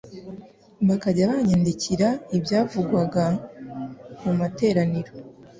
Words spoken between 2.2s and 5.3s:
ibyavugwaga mu materaniro.